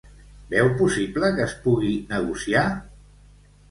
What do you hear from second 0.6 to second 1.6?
possible que es